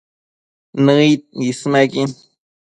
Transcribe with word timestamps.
Nëid 0.85 1.21
ismequin 1.49 2.09